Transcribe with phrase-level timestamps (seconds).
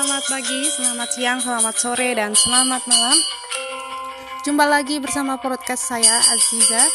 [0.00, 3.18] selamat pagi, selamat siang, selamat sore, dan selamat malam.
[4.48, 6.88] Jumpa lagi bersama podcast saya Aziza.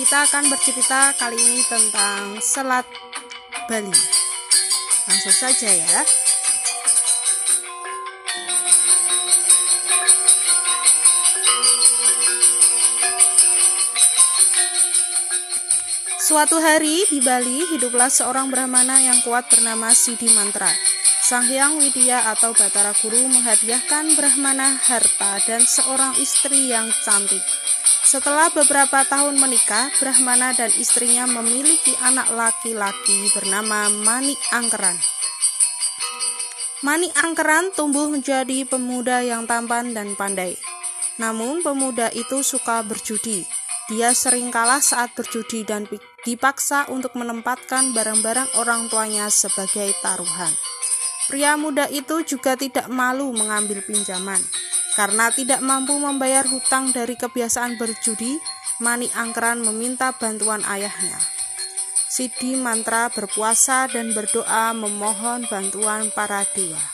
[0.00, 2.88] Kita akan bercerita kali ini tentang Selat
[3.68, 3.92] Bali.
[5.12, 6.00] Langsung saja ya.
[16.16, 20.72] Suatu hari di Bali hiduplah seorang brahmana yang kuat bernama Sidi Mantra.
[21.32, 27.40] Sang Hyang Widya atau Batara Guru menghadiahkan brahmana harta dan seorang istri yang cantik.
[28.04, 34.92] Setelah beberapa tahun menikah, brahmana dan istrinya memiliki anak laki-laki bernama Mani Angkeran.
[36.84, 40.60] Mani Angkeran tumbuh menjadi pemuda yang tampan dan pandai.
[41.16, 43.48] Namun pemuda itu suka berjudi.
[43.88, 45.88] Dia sering kalah saat berjudi dan
[46.28, 50.71] dipaksa untuk menempatkan barang-barang orang tuanya sebagai taruhan.
[51.32, 54.36] Pria muda itu juga tidak malu mengambil pinjaman.
[54.92, 58.36] Karena tidak mampu membayar hutang dari kebiasaan berjudi,
[58.84, 61.16] Mani Angkeran meminta bantuan ayahnya.
[62.12, 66.84] Sidi Mantra berpuasa dan berdoa memohon bantuan para dewa.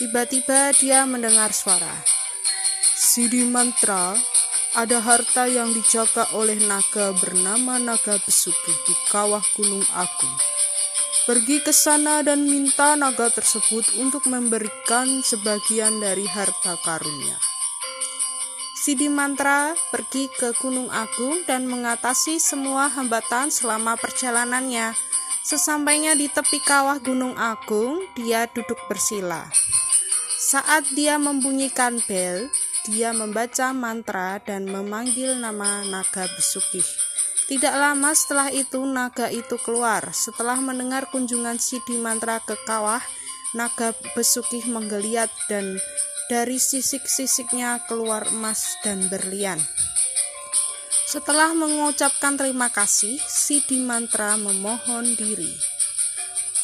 [0.00, 1.92] Tiba-tiba dia mendengar suara.
[2.96, 4.16] Sidi Mantra,
[4.72, 10.36] ada harta yang dijaga oleh naga bernama Naga Besuki di kawah Gunung Agung.
[11.26, 17.34] Pergi ke sana dan minta naga tersebut untuk memberikan sebagian dari harta karunia.
[18.78, 24.94] Sidi Mantra pergi ke Gunung Agung dan mengatasi semua hambatan selama perjalanannya.
[25.42, 29.50] Sesampainya di tepi kawah Gunung Agung, dia duduk bersila.
[30.38, 32.46] Saat dia membunyikan bel,
[32.86, 36.86] dia membaca mantra dan memanggil nama naga Besukih.
[37.46, 40.10] Tidak lama setelah itu naga itu keluar.
[40.10, 42.98] Setelah mendengar kunjungan Sidi Mantra ke kawah,
[43.54, 45.78] naga Besukih menggeliat dan
[46.26, 49.62] dari sisik-sisiknya keluar emas dan berlian.
[51.06, 55.54] Setelah mengucapkan terima kasih, Sidi Mantra memohon diri.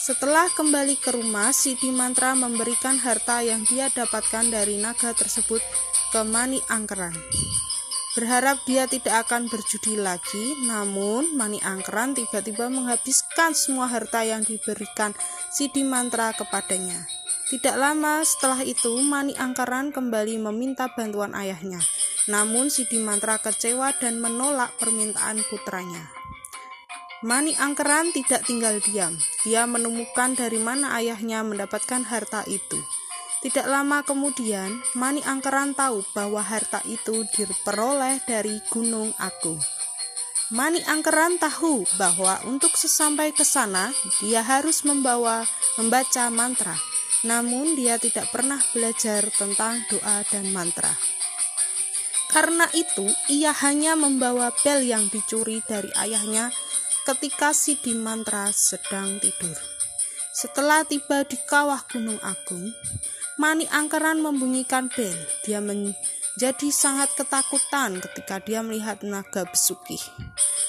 [0.03, 5.63] Setelah kembali ke rumah, Sidi Mantra memberikan harta yang dia dapatkan dari naga tersebut
[6.11, 7.15] ke Mani Angkeran.
[8.13, 15.17] Berharap dia tidak akan berjudi lagi, namun Mani Angkeran tiba-tiba menghabiskan semua harta yang diberikan
[15.49, 17.09] Sidi Mantra kepadanya.
[17.49, 21.81] Tidak lama setelah itu, Mani Angkeran kembali meminta bantuan ayahnya.
[22.29, 26.13] Namun Sidi Mantra kecewa dan menolak permintaan putranya.
[27.25, 29.17] Mani Angkeran tidak tinggal diam.
[29.41, 32.77] Dia menemukan dari mana ayahnya mendapatkan harta itu.
[33.43, 39.59] Tidak lama kemudian, Mani Angkeran tahu bahwa harta itu diperoleh dari Gunung Agung.
[40.55, 43.91] Mani Angkeran tahu bahwa untuk sesampai ke sana,
[44.23, 45.43] dia harus membawa
[45.75, 46.79] membaca mantra
[47.23, 50.91] namun dia tidak pernah belajar tentang doa dan mantra.
[52.33, 56.49] Karena itu, ia hanya membawa bel yang dicuri dari ayahnya
[57.05, 59.55] ketika Sidi Mantra sedang tidur.
[60.33, 62.73] Setelah tiba di kawah Gunung Agung,
[63.41, 65.17] Mani Angkeran membunyikan bel.
[65.49, 69.97] Dia menjadi sangat ketakutan ketika dia melihat naga besuki.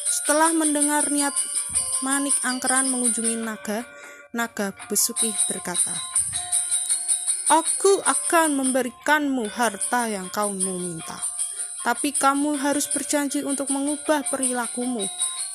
[0.07, 1.35] Setelah mendengar niat
[2.03, 3.83] Manik Angkeran mengunjungi naga,
[4.31, 5.91] naga besuki berkata,
[7.51, 11.19] Aku akan memberikanmu harta yang kau minta.
[11.83, 15.03] Tapi kamu harus berjanji untuk mengubah perilakumu.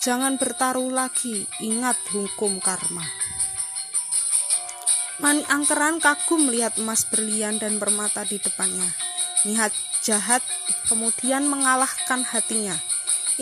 [0.05, 3.03] Jangan bertaruh lagi, ingat hukum karma.
[5.19, 8.87] Mani Angkeran kagum melihat emas berlian dan permata di depannya.
[9.43, 9.75] Niat
[10.06, 10.47] jahat
[10.87, 12.79] kemudian mengalahkan hatinya.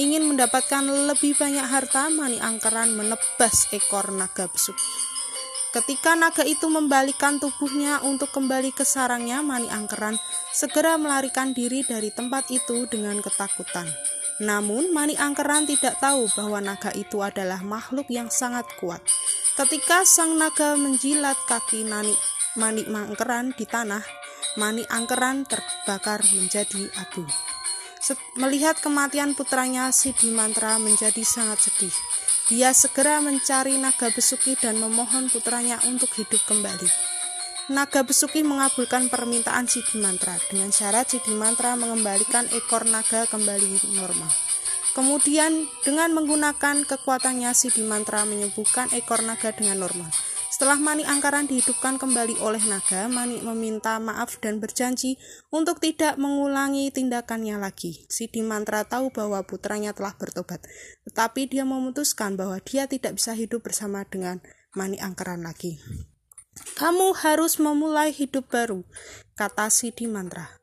[0.00, 4.88] Ingin mendapatkan lebih banyak harta, Mani Angkeran menebas ekor naga besuki.
[5.76, 10.17] Ketika naga itu membalikan tubuhnya untuk kembali ke sarangnya, Mani Angkeran
[10.56, 13.84] segera melarikan diri dari tempat itu dengan ketakutan.
[14.37, 19.00] Namun, Mani Angkeran tidak tahu bahwa naga itu adalah makhluk yang sangat kuat.
[19.56, 22.12] Ketika sang naga menjilat kaki Nani,
[22.61, 24.05] Mani Angkeran di tanah,
[24.61, 27.25] Mani Angkeran terbakar menjadi abu.
[28.37, 31.97] Melihat kematian putranya, Sidi Mantra menjadi sangat sedih.
[32.53, 37.15] Dia segera mencari naga besuki dan memohon putranya untuk hidup kembali.
[37.66, 44.30] Naga besuki mengabulkan permintaan Sidi Mantra dengan syarat Sidi Mantra mengembalikan ekor naga kembali normal.
[44.94, 50.06] Kemudian dengan menggunakan kekuatannya Sidi Mantra menyembuhkan ekor naga dengan normal.
[50.46, 55.18] Setelah Mani Angkaran dihidupkan kembali oleh naga, Mani meminta maaf dan berjanji
[55.50, 58.06] untuk tidak mengulangi tindakannya lagi.
[58.06, 60.62] Sidi Mantra tahu bahwa putranya telah bertobat,
[61.10, 64.38] tetapi dia memutuskan bahwa dia tidak bisa hidup bersama dengan
[64.78, 65.82] Mani Angkaran lagi.
[66.76, 68.85] Kamu harus memulai hidup baru,
[69.37, 70.56] kata Sidi Mantra.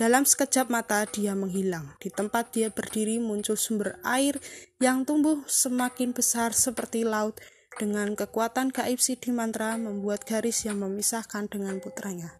[0.00, 1.92] Dalam sekejap mata dia menghilang.
[2.00, 4.40] Di tempat dia berdiri muncul sumber air
[4.80, 7.36] yang tumbuh semakin besar seperti laut
[7.76, 12.32] dengan kekuatan gaib Sidi Mantra membuat garis yang memisahkan dengan putranya.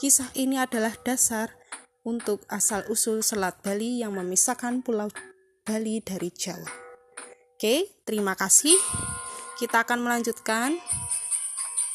[0.00, 1.52] Kisah ini adalah dasar
[2.02, 5.12] untuk asal-usul Selat Bali yang memisahkan Pulau
[5.62, 6.66] Bali dari Jawa.
[7.54, 8.74] Oke, terima kasih.
[9.60, 10.74] Kita akan melanjutkan.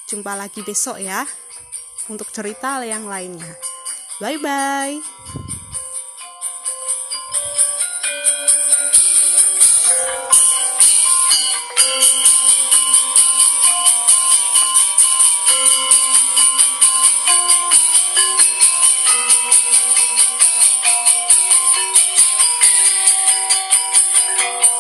[0.07, 1.27] Jumpa lagi besok ya
[2.07, 3.59] untuk cerita yang lainnya.
[4.23, 5.46] Bye bye.